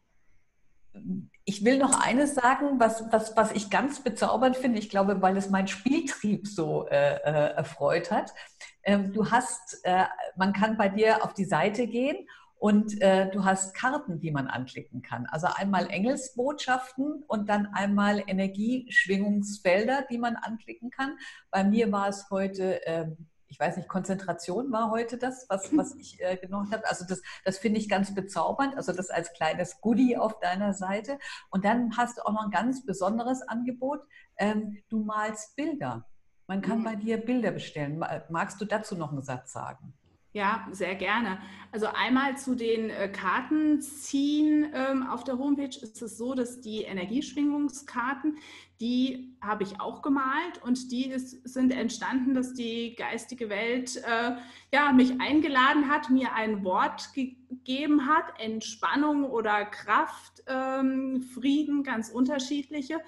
ich 1.49 1.65
will 1.65 1.79
noch 1.79 1.99
eines 1.99 2.35
sagen, 2.35 2.79
was, 2.79 3.11
was, 3.11 3.35
was 3.35 3.53
ich 3.53 3.71
ganz 3.71 4.01
bezaubernd 4.05 4.55
finde. 4.55 4.79
Ich 4.79 4.91
glaube, 4.91 5.23
weil 5.23 5.35
es 5.39 5.49
mein 5.49 5.67
Spieltrieb 5.67 6.47
so 6.47 6.87
äh, 6.89 7.15
äh, 7.15 7.55
erfreut 7.55 8.11
hat. 8.11 8.35
Ähm, 8.83 9.15
du 9.15 9.31
hast, 9.31 9.81
äh, 9.85 10.05
man 10.37 10.53
kann 10.53 10.77
bei 10.77 10.91
dir 10.91 11.25
auf 11.25 11.33
die 11.33 11.47
Seite 11.47 11.87
gehen 11.87 12.29
und 12.59 13.01
äh, 13.01 13.31
du 13.31 13.47
hast 13.47 13.73
Karten, 13.75 14.21
die 14.21 14.31
man 14.31 14.47
anklicken 14.47 15.01
kann. 15.01 15.25
Also 15.25 15.47
einmal 15.47 15.89
Engelsbotschaften 15.89 17.25
und 17.27 17.49
dann 17.49 17.69
einmal 17.73 18.23
Energieschwingungsfelder, 18.27 20.05
die 20.11 20.19
man 20.19 20.37
anklicken 20.37 20.91
kann. 20.91 21.17
Bei 21.51 21.65
mir 21.65 21.91
war 21.91 22.09
es 22.09 22.29
heute, 22.29 22.87
äh, 22.87 23.07
ich 23.49 23.59
weiß 23.59 23.77
nicht, 23.77 23.89
Konzentration 23.89 24.71
war 24.71 24.91
heute 24.91 25.19
das, 25.19 25.47
was, 25.49 25.77
was 25.77 25.95
ich 25.97 26.23
äh, 26.23 26.37
genommen 26.37 26.71
habe. 26.71 26.87
Also 26.89 27.05
das, 27.07 27.23
das 27.45 27.59
finde 27.59 27.81
ich 27.81 27.89
ganz 27.89 28.15
bezaubernd. 28.15 28.77
Also 28.77 28.93
das 28.93 29.11
als 29.11 29.33
kleines 29.33 29.81
Goodie 29.81 30.17
auf 30.17 30.39
deiner 30.41 30.75
Seite. 30.75 31.19
Und 31.51 31.65
dann 31.65 31.97
hast 31.97 32.19
du 32.19 32.23
auch 32.23 32.33
noch 32.33 32.45
ein 32.45 32.51
ganz 32.51 32.85
besonderes 32.85 33.43
Angebot. 33.43 34.01
Ähm, 34.37 34.79
du 34.89 35.03
malst 35.03 35.57
Bilder. 35.57 36.07
Man 36.47 36.63
kann 36.63 36.81
mhm. 36.81 36.85
bei 36.85 36.97
dir 36.97 37.19
Bilder 37.19 37.51
bestellen. 37.51 38.03
Magst 38.31 38.61
du 38.61 38.65
dazu 38.65 38.97
noch 38.97 39.13
einen 39.13 39.23
Satz 39.23 39.53
sagen? 39.53 39.95
Ja, 40.33 40.69
sehr 40.73 40.95
gerne. 40.95 41.39
Also 41.73 41.87
einmal 41.87 42.37
zu 42.37 42.55
den 42.55 42.91
äh, 42.91 43.09
Karten 43.09 43.81
ziehen 43.81 44.71
ähm, 44.75 45.07
auf 45.07 45.25
der 45.25 45.39
Homepage 45.39 45.65
ist 45.65 46.03
es 46.03 46.19
so, 46.19 46.35
dass 46.35 46.61
die 46.61 46.83
Energieschwingungskarten, 46.83 48.37
die 48.79 49.35
habe 49.41 49.63
ich 49.63 49.81
auch 49.81 50.03
gemalt 50.03 50.63
und 50.63 50.93
die 50.93 51.09
ist, 51.09 51.49
sind 51.49 51.73
entstanden, 51.73 52.35
dass 52.35 52.53
die 52.53 52.95
geistige 52.95 53.49
Welt 53.49 53.97
äh, 53.97 54.37
ja, 54.73 54.93
mich 54.93 55.19
eingeladen 55.19 55.89
hat, 55.89 56.11
mir 56.11 56.35
ein 56.35 56.63
Wort 56.63 57.15
gegeben 57.15 58.07
hat, 58.07 58.39
Entspannung 58.39 59.25
oder 59.25 59.65
Kraft, 59.65 60.45
ähm, 60.47 61.23
Frieden, 61.23 61.85
ganz 61.85 62.11
unterschiedliche. 62.11 63.01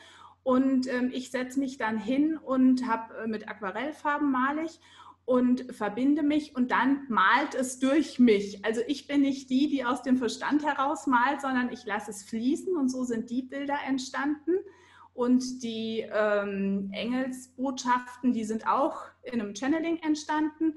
Und 0.42 0.86
ähm, 0.88 1.10
ich 1.12 1.30
setze 1.30 1.60
mich 1.60 1.76
dann 1.76 1.98
hin 1.98 2.38
und 2.38 2.86
habe 2.86 3.14
äh, 3.18 3.26
mit 3.26 3.46
Aquarellfarben 3.46 4.30
male 4.30 4.64
ich 4.64 4.80
und 5.30 5.72
verbinde 5.72 6.24
mich 6.24 6.56
und 6.56 6.72
dann 6.72 7.06
malt 7.08 7.54
es 7.54 7.78
durch 7.78 8.18
mich. 8.18 8.64
Also 8.64 8.80
ich 8.88 9.06
bin 9.06 9.20
nicht 9.20 9.48
die, 9.48 9.68
die 9.68 9.84
aus 9.84 10.02
dem 10.02 10.16
Verstand 10.16 10.66
heraus 10.66 11.06
malt, 11.06 11.40
sondern 11.40 11.70
ich 11.70 11.84
lasse 11.86 12.10
es 12.10 12.24
fließen 12.24 12.76
und 12.76 12.88
so 12.88 13.04
sind 13.04 13.30
die 13.30 13.42
Bilder 13.42 13.76
entstanden. 13.86 14.56
Und 15.14 15.62
die 15.62 16.04
ähm, 16.12 16.90
Engelsbotschaften, 16.90 18.32
die 18.32 18.42
sind 18.42 18.66
auch 18.66 19.02
in 19.22 19.40
einem 19.40 19.54
Channeling 19.54 19.98
entstanden. 19.98 20.74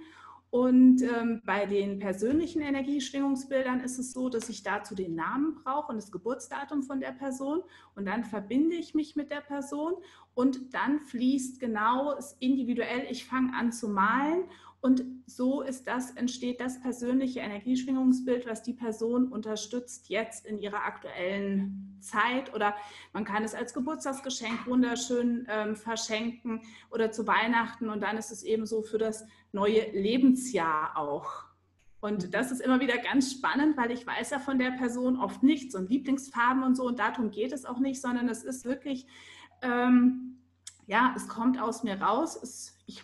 Und 0.51 1.01
ähm, 1.01 1.41
bei 1.47 1.65
den 1.65 1.97
persönlichen 1.97 2.61
Energieschwingungsbildern 2.61 3.79
ist 3.79 3.97
es 3.97 4.11
so, 4.11 4.29
dass 4.29 4.49
ich 4.49 4.61
dazu 4.61 4.93
den 4.93 5.15
Namen 5.15 5.55
brauche 5.63 5.91
und 5.91 5.95
das 5.95 6.11
Geburtsdatum 6.11 6.83
von 6.83 6.99
der 6.99 7.13
Person. 7.13 7.63
Und 7.95 8.05
dann 8.05 8.23
verbinde 8.23 8.75
ich 8.75 8.93
mich 8.93 9.15
mit 9.15 9.31
der 9.31 9.41
Person 9.41 9.95
und 10.35 10.73
dann 10.73 10.99
fließt 10.99 11.59
genau 11.59 12.17
individuell, 12.39 13.05
ich 13.09 13.25
fange 13.25 13.53
an 13.55 13.71
zu 13.71 13.87
malen 13.87 14.43
und 14.83 15.05
so 15.25 15.61
ist 15.61 15.87
das, 15.87 16.11
entsteht 16.11 16.59
das 16.59 16.81
persönliche 16.81 17.39
Energieschwingungsbild, 17.39 18.45
was 18.45 18.63
die 18.63 18.73
Person 18.73 19.29
unterstützt 19.29 20.09
jetzt 20.09 20.45
in 20.45 20.59
ihrer 20.59 20.83
aktuellen 20.83 21.97
Zeit. 22.01 22.53
Oder 22.53 22.75
man 23.13 23.23
kann 23.23 23.45
es 23.45 23.55
als 23.55 23.73
Geburtstagsgeschenk 23.73 24.67
wunderschön 24.67 25.47
ähm, 25.49 25.77
verschenken 25.77 26.63
oder 26.91 27.13
zu 27.13 27.25
Weihnachten. 27.25 27.87
Und 27.87 28.01
dann 28.01 28.17
ist 28.17 28.29
es 28.29 28.43
eben 28.43 28.65
so 28.65 28.81
für 28.81 28.97
das 28.97 29.25
neue 29.53 29.89
Lebensjahr 29.91 30.97
auch. 30.97 31.45
Und 32.01 32.33
das 32.33 32.51
ist 32.51 32.59
immer 32.59 32.81
wieder 32.81 32.97
ganz 32.97 33.31
spannend, 33.31 33.77
weil 33.77 33.89
ich 33.89 34.05
weiß 34.05 34.31
ja 34.31 34.39
von 34.39 34.59
der 34.59 34.71
Person 34.71 35.17
oft 35.17 35.43
nichts 35.43 35.75
und 35.75 35.89
Lieblingsfarben 35.89 36.61
und 36.61 36.75
so. 36.75 36.83
Und 36.83 36.99
darum 36.99 37.31
geht 37.31 37.53
es 37.53 37.63
auch 37.63 37.79
nicht, 37.79 38.01
sondern 38.01 38.27
es 38.27 38.43
ist 38.43 38.65
wirklich, 38.65 39.07
ähm, 39.63 40.37
ja, 40.85 41.13
es 41.15 41.27
kommt 41.27 41.59
aus 41.59 41.83
mir 41.83 42.01
raus. 42.01 42.37
Es, 42.41 42.77
ich 42.85 43.03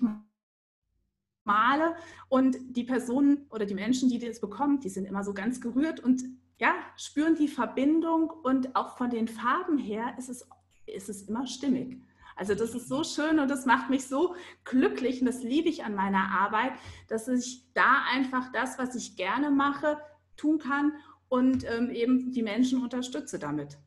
male 1.50 1.96
und 2.28 2.58
die 2.78 2.84
Personen 2.84 3.48
oder 3.50 3.66
die 3.66 3.74
Menschen, 3.74 4.08
die 4.08 4.20
das 4.20 4.40
bekommen, 4.40 4.80
die 4.82 4.90
sind 4.90 5.06
immer 5.06 5.24
so 5.24 5.34
ganz 5.34 5.60
gerührt 5.60 6.00
und 6.00 6.24
ja, 6.60 6.74
spüren 6.96 7.36
die 7.36 7.48
Verbindung 7.48 8.30
und 8.30 8.76
auch 8.76 8.98
von 8.98 9.10
den 9.10 9.28
Farben 9.28 9.78
her 9.78 10.14
ist 10.18 10.30
es, 10.30 10.48
ist 10.86 11.10
es 11.10 11.24
immer 11.24 11.48
stimmig. 11.48 11.98
Also 12.36 12.54
das 12.54 12.76
ist 12.76 12.88
so 12.88 13.04
schön 13.04 13.40
und 13.40 13.50
das 13.50 13.66
macht 13.66 13.90
mich 13.90 14.08
so 14.08 14.36
glücklich 14.64 15.22
und 15.22 15.26
das 15.26 15.42
liebe 15.42 15.70
ich 15.70 15.84
an 15.84 15.96
meiner 15.96 16.30
Arbeit, 16.32 16.74
dass 17.08 17.28
ich 17.28 17.64
da 17.74 18.04
einfach 18.14 18.52
das, 18.52 18.78
was 18.78 18.96
ich 18.96 19.16
gerne 19.16 19.50
mache, 19.50 20.00
tun 20.38 20.60
kann 20.60 20.94
und 21.30 21.66
ähm, 21.66 21.90
eben 21.90 22.32
die 22.32 22.44
Menschen 22.44 22.82
unterstütze 22.82 23.40
damit. 23.40 23.78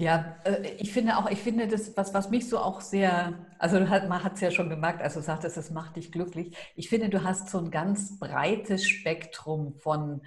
Ja, 0.00 0.36
äh, 0.44 0.70
ich 0.78 0.92
finde 0.92 1.18
auch, 1.18 1.30
ich 1.30 1.40
finde 1.40 1.68
das, 1.68 1.94
was, 1.96 2.14
was 2.14 2.30
mich 2.30 2.48
so 2.48 2.58
auch 2.58 2.80
sehr, 2.80 3.34
also 3.58 3.78
man 3.80 4.24
hat 4.24 4.34
es 4.34 4.40
ja 4.40 4.50
schon 4.50 4.70
gemerkt, 4.70 5.02
als 5.02 5.14
du 5.14 5.20
sagtest, 5.20 5.58
es 5.58 5.70
macht 5.70 5.96
dich 5.96 6.10
glücklich. 6.10 6.56
Ich 6.74 6.88
finde, 6.88 7.10
du 7.10 7.22
hast 7.22 7.50
so 7.50 7.58
ein 7.58 7.70
ganz 7.70 8.18
breites 8.18 8.86
Spektrum 8.88 9.74
von 9.74 10.22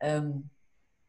ähm, 0.00 0.48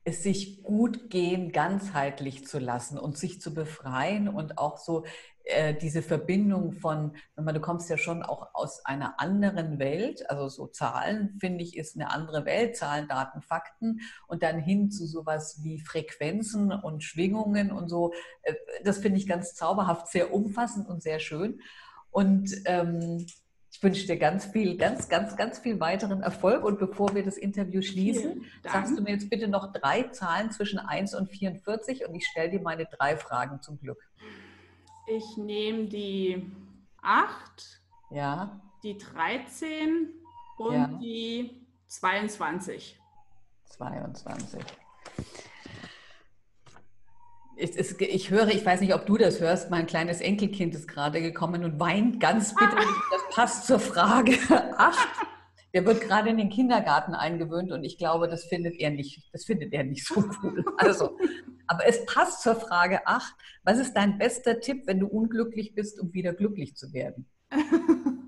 es 0.10 0.24
sich 0.24 0.64
gut 0.64 1.10
gehen, 1.10 1.52
ganzheitlich 1.52 2.46
zu 2.46 2.60
lassen 2.60 2.98
und 2.98 3.18
sich 3.18 3.42
zu 3.42 3.54
befreien 3.54 4.28
und 4.28 4.58
auch 4.58 4.78
so 4.78 5.06
äh, 5.46 5.74
diese 5.74 6.02
Verbindung 6.02 6.74
von, 6.74 7.16
wenn 7.36 7.46
man, 7.46 7.56
du 7.56 7.62
kommst 7.62 7.90
ja 7.90 7.98
schon 7.98 8.22
auch 8.22 8.54
aus 8.54 8.86
einer 8.86 9.20
anderen 9.20 9.80
Welt, 9.80 10.30
also 10.30 10.48
so 10.48 10.68
Zahlen, 10.68 11.38
finde 11.40 11.64
ich, 11.64 11.76
ist 11.76 11.96
eine 11.96 12.12
andere 12.12 12.46
Welt, 12.46 12.78
Zahlen, 12.78 13.08
Daten, 13.08 13.42
Fakten 13.42 14.02
und 14.28 14.44
dann 14.44 14.60
hin 14.60 14.92
zu 14.92 15.08
sowas 15.08 15.62
wie 15.64 15.80
Frequenzen 15.80 16.72
und 16.72 17.04
Schwingungen 17.04 17.72
und 17.72 17.90
so. 17.90 18.14
Äh, 18.44 18.54
das 18.84 19.00
finde 19.00 19.18
ich 19.18 19.28
ganz 19.28 19.56
zauberhaft, 19.56 20.08
sehr 20.08 20.34
umfassend 20.34 20.88
und 20.88 21.02
sehr 21.02 21.20
schön. 21.20 21.62
Und 22.12 22.52
ähm, 22.66 23.26
ich 23.72 23.84
wünsche 23.84 24.08
dir 24.08 24.18
ganz 24.18 24.46
viel, 24.46 24.78
ganz, 24.78 25.10
ganz, 25.10 25.36
ganz 25.36 25.60
viel 25.60 25.80
weiteren 25.80 26.22
Erfolg. 26.22 26.64
Und 26.64 26.80
bevor 26.80 27.14
wir 27.14 27.24
das 27.24 27.38
Interview 27.38 27.82
schließen, 27.82 28.46
sagst 28.64 28.98
du 28.98 29.02
mir 29.02 29.12
jetzt 29.12 29.30
bitte 29.30 29.48
noch 29.48 29.72
drei 29.72 30.04
Zahlen 30.04 30.52
zwischen 30.52 30.80
1 30.80 31.14
und 31.16 31.30
44 31.30 32.08
und 32.08 32.16
ich 32.16 32.26
stelle 32.26 32.50
dir 32.50 32.62
meine 32.62 32.86
drei 32.86 33.16
Fragen 33.16 33.62
zum 33.62 33.80
Glück. 33.80 34.10
Ich 35.08 35.38
nehme 35.38 35.86
die 35.86 36.52
8, 37.02 37.82
ja. 38.12 38.60
die 38.84 38.98
13 38.98 40.10
und 40.58 40.74
ja. 40.74 40.88
die 41.02 41.66
22. 41.88 43.00
22. 43.66 44.62
Ich, 47.56 48.00
ich, 48.02 48.30
höre, 48.30 48.48
ich 48.48 48.66
weiß 48.66 48.80
nicht, 48.80 48.94
ob 48.94 49.06
du 49.06 49.18
das 49.18 49.42
hörst, 49.42 49.70
mein 49.70 49.86
kleines 49.86 50.22
Enkelkind 50.22 50.74
ist 50.76 50.88
gerade 50.88 51.22
gekommen 51.22 51.64
und 51.66 51.80
weint 51.80 52.20
ganz 52.20 52.56
bitterlich. 52.56 52.88
Passt 53.32 53.68
zur 53.68 53.80
Frage 53.80 54.38
8. 54.50 55.08
Der 55.74 55.86
wird 55.86 56.02
gerade 56.02 56.30
in 56.30 56.38
den 56.38 56.50
Kindergarten 56.50 57.14
eingewöhnt 57.14 57.72
und 57.72 57.84
ich 57.84 57.98
glaube, 57.98 58.28
das 58.28 58.46
findet 58.46 58.80
er 58.80 58.90
nicht, 58.90 59.30
das 59.32 59.46
findet 59.46 59.72
er 59.72 59.84
nicht 59.84 60.06
so 60.06 60.24
cool. 60.42 60.66
Also, 60.78 61.18
aber 61.68 61.86
es 61.86 62.06
passt 62.06 62.42
zur 62.42 62.56
Frage 62.56 63.06
8. 63.06 63.36
Was 63.64 63.78
ist 63.78 63.94
dein 63.94 64.18
bester 64.18 64.60
Tipp, 64.60 64.88
wenn 64.88 65.00
du 65.00 65.08
unglücklich 65.08 65.76
bist, 65.76 66.00
um 66.00 66.12
wieder 66.14 66.34
glücklich 66.34 66.76
zu 66.76 66.92
werden? 66.92 67.28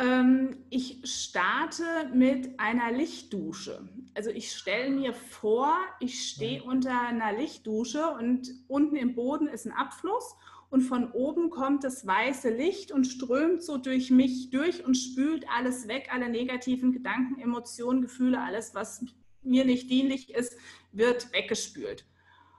Ähm, 0.00 0.64
ich 0.70 1.00
starte 1.04 1.84
mit 2.14 2.58
einer 2.58 2.90
Lichtdusche. 2.90 3.86
Also 4.14 4.30
ich 4.30 4.52
stelle 4.52 4.90
mir 4.90 5.12
vor, 5.12 5.76
ich 5.98 6.26
stehe 6.28 6.62
unter 6.62 7.08
einer 7.08 7.32
Lichtdusche 7.32 8.08
und 8.08 8.48
unten 8.66 8.96
im 8.96 9.14
Boden 9.14 9.46
ist 9.46 9.66
ein 9.66 9.72
Abfluss 9.72 10.36
und 10.70 10.82
von 10.82 11.10
oben 11.12 11.50
kommt 11.50 11.84
das 11.84 12.06
weiße 12.06 12.48
Licht 12.50 12.92
und 12.92 13.04
strömt 13.04 13.62
so 13.62 13.76
durch 13.76 14.10
mich 14.10 14.50
durch 14.50 14.84
und 14.84 14.94
spült 14.94 15.44
alles 15.54 15.88
weg, 15.88 16.08
alle 16.12 16.28
negativen 16.28 16.92
Gedanken, 16.92 17.40
Emotionen, 17.40 18.02
Gefühle, 18.02 18.40
alles, 18.40 18.74
was 18.74 19.04
mir 19.42 19.64
nicht 19.64 19.90
dienlich 19.90 20.32
ist, 20.32 20.56
wird 20.92 21.32
weggespült. 21.32 22.06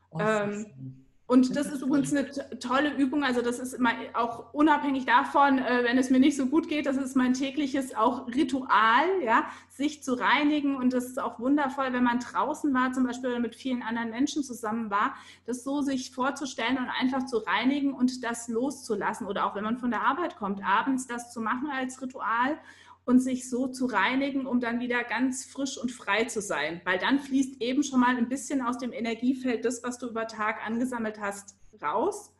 Oh, 0.09 0.19
ähm, 0.19 1.00
und 1.31 1.55
das 1.55 1.67
ist 1.67 1.81
übrigens 1.81 2.13
eine 2.13 2.29
tolle 2.59 2.93
Übung. 2.93 3.23
Also 3.23 3.41
das 3.41 3.57
ist 3.59 3.71
immer 3.71 3.91
auch 4.15 4.53
unabhängig 4.53 5.05
davon, 5.05 5.59
äh, 5.59 5.85
wenn 5.85 5.97
es 5.97 6.09
mir 6.09 6.19
nicht 6.19 6.35
so 6.35 6.47
gut 6.47 6.67
geht, 6.67 6.85
das 6.85 6.97
ist 6.97 7.15
mein 7.15 7.31
tägliches 7.31 7.95
auch 7.95 8.27
Ritual, 8.27 9.05
ja, 9.23 9.45
sich 9.69 10.03
zu 10.03 10.15
reinigen. 10.15 10.75
Und 10.75 10.91
das 10.91 11.05
ist 11.05 11.21
auch 11.21 11.39
wundervoll, 11.39 11.93
wenn 11.93 12.03
man 12.03 12.19
draußen 12.19 12.73
war, 12.73 12.91
zum 12.91 13.05
Beispiel 13.05 13.29
oder 13.29 13.39
mit 13.39 13.55
vielen 13.55 13.81
anderen 13.81 14.09
Menschen 14.09 14.43
zusammen 14.43 14.89
war, 14.91 15.15
das 15.45 15.63
so 15.63 15.81
sich 15.81 16.11
vorzustellen 16.11 16.77
und 16.77 16.89
einfach 16.89 17.25
zu 17.25 17.37
reinigen 17.37 17.93
und 17.93 18.25
das 18.25 18.49
loszulassen. 18.49 19.25
Oder 19.25 19.45
auch 19.45 19.55
wenn 19.55 19.63
man 19.63 19.77
von 19.77 19.89
der 19.89 20.01
Arbeit 20.01 20.35
kommt, 20.35 20.61
abends 20.65 21.07
das 21.07 21.31
zu 21.31 21.39
machen 21.39 21.69
als 21.71 22.01
Ritual 22.01 22.57
und 23.05 23.19
sich 23.19 23.49
so 23.49 23.67
zu 23.67 23.85
reinigen, 23.87 24.45
um 24.45 24.59
dann 24.59 24.79
wieder 24.79 25.03
ganz 25.03 25.45
frisch 25.45 25.77
und 25.77 25.91
frei 25.91 26.25
zu 26.25 26.41
sein. 26.41 26.81
Weil 26.85 26.99
dann 26.99 27.19
fließt 27.19 27.61
eben 27.61 27.83
schon 27.83 27.99
mal 27.99 28.15
ein 28.15 28.29
bisschen 28.29 28.61
aus 28.61 28.77
dem 28.77 28.93
Energiefeld 28.93 29.65
das, 29.65 29.83
was 29.83 29.97
du 29.97 30.07
über 30.09 30.27
Tag 30.27 30.65
angesammelt 30.65 31.19
hast, 31.19 31.55
raus. 31.81 32.31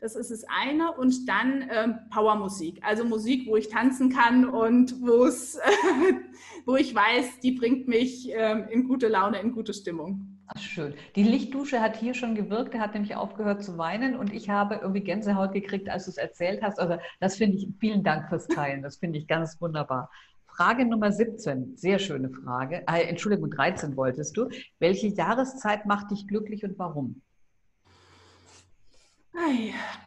Das 0.00 0.16
ist 0.16 0.30
das 0.30 0.44
eine. 0.44 0.92
Und 0.92 1.28
dann 1.28 1.68
ähm, 1.70 1.98
Powermusik, 2.10 2.80
also 2.82 3.04
Musik, 3.04 3.46
wo 3.46 3.56
ich 3.56 3.68
tanzen 3.68 4.10
kann 4.10 4.44
und 4.44 5.00
wo 6.66 6.76
ich 6.76 6.94
weiß, 6.94 7.40
die 7.42 7.52
bringt 7.52 7.88
mich 7.88 8.28
ähm, 8.32 8.68
in 8.68 8.86
gute 8.86 9.08
Laune, 9.08 9.40
in 9.40 9.52
gute 9.52 9.72
Stimmung. 9.72 10.33
Ach, 10.46 10.58
schön. 10.58 10.94
Die 11.16 11.22
Lichtdusche 11.22 11.80
hat 11.80 11.96
hier 11.96 12.14
schon 12.14 12.34
gewirkt. 12.34 12.74
Er 12.74 12.80
hat 12.80 12.94
nämlich 12.94 13.16
aufgehört 13.16 13.64
zu 13.64 13.78
weinen 13.78 14.16
und 14.16 14.32
ich 14.32 14.50
habe 14.50 14.76
irgendwie 14.76 15.00
Gänsehaut 15.00 15.52
gekriegt, 15.52 15.88
als 15.88 16.04
du 16.04 16.10
es 16.10 16.16
erzählt 16.18 16.62
hast. 16.62 16.78
Also 16.78 16.98
das 17.20 17.36
finde 17.36 17.56
ich, 17.56 17.68
vielen 17.80 18.02
Dank 18.02 18.28
fürs 18.28 18.46
Teilen. 18.46 18.82
Das 18.82 18.96
finde 18.96 19.18
ich 19.18 19.26
ganz 19.26 19.60
wunderbar. 19.60 20.10
Frage 20.46 20.84
Nummer 20.84 21.10
17, 21.10 21.76
sehr 21.76 21.98
schöne 21.98 22.30
Frage. 22.30 22.84
Äh, 22.86 23.08
Entschuldigung, 23.08 23.50
13 23.50 23.96
wolltest 23.96 24.36
du. 24.36 24.48
Welche 24.78 25.08
Jahreszeit 25.08 25.86
macht 25.86 26.10
dich 26.10 26.28
glücklich 26.28 26.64
und 26.64 26.78
warum? 26.78 27.22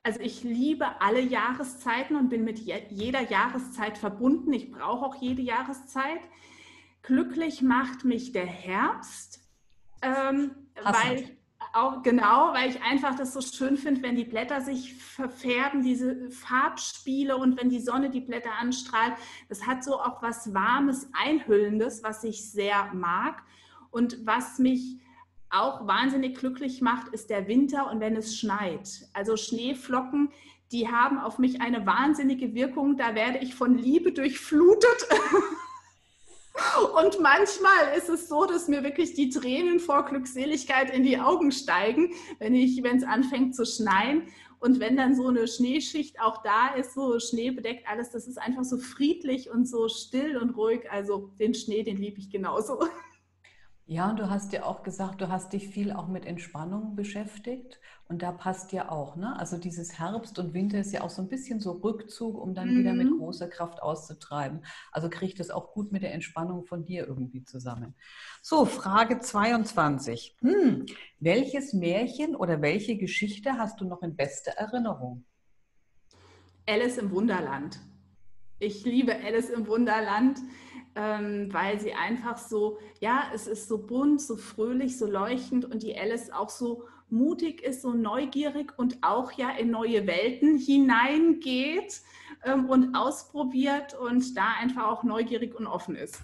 Also 0.03 0.22
ich 0.22 0.44
liebe 0.44 0.86
alle 1.01 1.20
Jahreszeiten 1.20 2.15
und 2.15 2.29
bin 2.29 2.46
mit 2.46 2.60
jeder 2.60 3.22
Jahreszeit 3.29 3.98
verbunden. 3.98 4.53
Ich 4.53 4.72
brauche 4.72 5.06
auch 5.06 5.15
jede 5.15 5.41
Jahreszeit. 5.41 6.22
Glücklich 7.01 7.62
macht 7.62 8.06
mich 8.06 8.32
der 8.32 8.46
Herbst, 8.46 9.47
ähm, 10.01 10.51
weil 10.84 11.38
Auch 11.74 12.01
genau, 12.01 12.54
weil 12.54 12.70
ich 12.70 12.82
einfach 12.82 13.16
das 13.16 13.34
so 13.34 13.42
schön 13.42 13.77
finde, 13.77 14.01
wenn 14.01 14.16
die 14.16 14.24
Blätter 14.24 14.62
sich 14.62 14.96
verfärben, 14.96 15.84
diese 15.84 16.30
Farbspiele 16.32 17.38
und 17.38 17.60
wenn 17.60 17.70
die 17.70 17.80
Sonne 17.80 18.10
die 18.10 18.22
Blätter 18.22 18.51
anstrahlt. 18.60 19.13
Das 19.50 19.68
hat 19.68 19.84
so 19.84 20.00
auch 20.00 20.22
was 20.22 20.54
Warmes, 20.54 21.10
Einhüllendes, 21.13 22.04
was 22.04 22.24
ich 22.24 22.50
sehr 22.51 22.92
mag. 22.94 23.44
Und 23.92 24.25
was 24.25 24.60
mich 24.60 25.00
auch 25.50 25.88
wahnsinnig 25.88 26.38
glücklich 26.38 26.82
macht, 26.82 27.10
ist 27.10 27.30
der 27.30 27.48
Winter 27.48 27.89
und 27.92 28.00
wenn 28.00 28.16
es 28.16 28.38
schneit. 28.38 29.08
Also 29.13 29.38
Schneeflocken, 29.38 30.30
die 30.72 30.89
haben 30.89 31.20
auf 31.20 31.38
mich 31.38 31.62
eine 31.62 31.86
wahnsinnige 31.86 32.54
Wirkung. 32.54 32.98
Da 32.98 33.16
werde 33.16 33.39
ich 33.39 33.56
von 33.56 33.77
Liebe 33.77 34.12
durchflutet. 34.12 35.08
Und 37.01 37.19
manchmal 37.21 37.97
ist 37.97 38.09
es 38.09 38.27
so, 38.27 38.45
dass 38.45 38.67
mir 38.67 38.83
wirklich 38.83 39.13
die 39.13 39.29
Tränen 39.29 39.79
vor 39.79 40.05
Glückseligkeit 40.05 40.93
in 40.93 41.03
die 41.03 41.19
Augen 41.19 41.51
steigen, 41.51 42.13
wenn 42.39 42.53
wenn 42.83 42.97
es 42.97 43.03
anfängt 43.03 43.55
zu 43.55 43.65
schneien. 43.65 44.23
Und 44.59 44.79
wenn 44.79 44.97
dann 44.97 45.15
so 45.15 45.27
eine 45.27 45.47
Schneeschicht 45.47 46.19
auch 46.19 46.41
da 46.41 46.69
ist, 46.69 46.95
so 46.95 47.19
Schnee 47.19 47.51
bedeckt 47.51 47.87
alles, 47.87 48.09
das 48.09 48.27
ist 48.27 48.39
einfach 48.39 48.63
so 48.63 48.77
friedlich 48.77 49.51
und 49.51 49.67
so 49.67 49.87
still 49.87 50.37
und 50.37 50.57
ruhig. 50.57 50.89
Also 50.89 51.29
den 51.39 51.53
Schnee, 51.53 51.83
den 51.83 51.97
liebe 51.97 52.19
ich 52.19 52.29
genauso. 52.29 52.79
Ja, 53.89 54.10
und 54.10 54.20
du 54.20 54.29
hast 54.29 54.51
ja 54.51 54.65
auch 54.65 54.84
gesagt, 54.84 55.22
du 55.22 55.29
hast 55.29 55.53
dich 55.53 55.70
viel 55.70 55.94
auch 55.94 56.10
mit 56.10 56.25
Entspannung 56.25 56.98
beschäftigt. 56.98 57.79
Und 58.10 58.22
da 58.22 58.34
passt 58.34 58.74
ja 58.74 58.91
auch, 58.91 59.15
ne? 59.15 59.39
Also 59.39 59.58
dieses 59.58 59.98
Herbst 59.98 60.38
und 60.39 60.53
Winter 60.53 60.82
ist 60.82 60.91
ja 60.91 61.01
auch 61.01 61.10
so 61.10 61.22
ein 61.22 61.29
bisschen 61.29 61.62
so 61.62 61.72
Rückzug, 61.72 62.38
um 62.38 62.53
dann 62.53 62.74
mhm. 62.74 62.79
wieder 62.79 62.94
mit 62.94 63.10
mhm. 63.10 63.17
großer 63.17 63.48
Kraft 63.48 63.82
auszutreiben. 63.82 64.65
Also 64.91 65.10
kriegt 65.10 65.39
das 65.39 65.51
auch 65.51 65.72
gut 65.72 65.94
mit 65.94 66.03
der 66.03 66.13
Entspannung 66.13 66.65
von 66.65 66.84
dir 66.84 67.08
irgendwie 67.08 67.46
zusammen. 67.46 67.96
So, 68.41 68.65
Frage 68.65 69.20
22. 69.20 70.36
Hm, 70.41 70.86
welches 71.20 71.72
Märchen 71.72 72.36
oder 72.36 72.62
welche 72.62 72.98
Geschichte 72.98 73.53
hast 73.53 73.79
du 73.79 73.86
noch 73.86 74.01
in 74.01 74.17
bester 74.17 74.51
Erinnerung? 74.51 75.24
Alice 76.65 76.98
im 76.98 77.12
Wunderland. 77.12 77.79
Ich 78.60 78.84
liebe 78.84 79.15
Alice 79.15 79.50
im 79.50 79.65
Wunderland 79.65 80.39
ähm, 80.98 81.54
weil 81.54 81.80
sie 81.80 81.94
einfach 81.94 82.39
so, 82.39 82.80
ja, 83.00 83.25
es 83.34 83.46
ist 83.46 83.70
so 83.70 83.77
bunt, 83.77 84.20
so 84.20 84.36
fröhlich, 84.36 84.98
so 84.98 85.06
leuchtend 85.06 85.63
und 85.63 85.84
die 85.84 85.96
Alice 85.96 86.32
auch 86.32 86.50
so 86.50 86.86
mutig 87.10 87.62
ist, 87.62 87.84
so 87.84 87.94
neugierig 87.94 88.74
und 88.77 88.98
auch 89.04 89.32
ja 89.34 89.51
in 89.51 89.70
neue 89.70 90.08
Welten 90.08 90.58
hineingeht 90.58 92.01
ähm, 92.44 92.68
und 92.68 92.96
ausprobiert 92.96 93.94
und 93.94 94.36
da 94.36 94.56
einfach 94.60 94.88
auch 94.88 95.04
neugierig 95.04 95.56
und 95.56 95.68
offen 95.68 95.96
ist. 95.96 96.20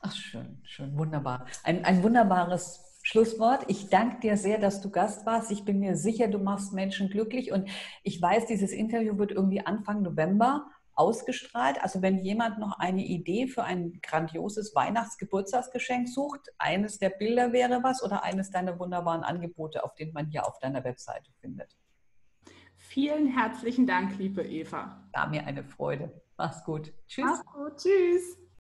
Ach, 0.00 0.12
schön, 0.12 0.58
schön, 0.64 0.98
wunderbar. 0.98 1.46
Ein, 1.62 1.84
ein 1.84 2.02
wunderbares 2.02 2.84
Schlusswort. 3.02 3.64
Ich 3.68 3.88
danke 3.88 4.20
dir 4.20 4.36
sehr, 4.36 4.58
dass 4.58 4.80
du 4.80 4.90
Gast 4.90 5.26
warst. 5.26 5.52
Ich 5.52 5.64
bin 5.64 5.78
mir 5.78 5.96
sicher, 5.96 6.26
du 6.26 6.38
machst 6.38 6.72
Menschen 6.72 7.08
glücklich 7.08 7.52
und 7.52 7.70
ich 8.02 8.20
weiß, 8.20 8.46
dieses 8.46 8.72
Interview 8.72 9.16
wird 9.16 9.30
irgendwie 9.30 9.64
Anfang 9.64 10.02
November 10.02 10.66
ausgestrahlt. 10.98 11.82
Also 11.82 12.02
wenn 12.02 12.18
jemand 12.18 12.58
noch 12.58 12.78
eine 12.78 13.04
Idee 13.04 13.46
für 13.46 13.64
ein 13.64 14.00
grandioses 14.02 14.74
Weihnachtsgeburtstagsgeschenk 14.74 16.08
sucht, 16.08 16.48
eines 16.58 16.98
der 16.98 17.10
Bilder 17.10 17.52
wäre 17.52 17.82
was 17.82 18.02
oder 18.02 18.24
eines 18.24 18.50
deiner 18.50 18.78
wunderbaren 18.78 19.22
Angebote, 19.22 19.84
auf 19.84 19.94
denen 19.94 20.12
man 20.12 20.26
hier 20.26 20.46
auf 20.46 20.58
deiner 20.58 20.84
Webseite 20.84 21.30
findet. 21.40 21.76
Vielen 22.76 23.28
herzlichen 23.28 23.86
Dank, 23.86 24.18
liebe 24.18 24.42
Eva. 24.42 25.08
War 25.12 25.28
mir 25.28 25.46
eine 25.46 25.62
Freude. 25.62 26.22
Mach's 26.36 26.64
gut. 26.64 26.92
Tschüss. 27.06 27.24
Mach's 27.24 27.44
gut. 27.46 27.76
Tschüss. 27.76 28.47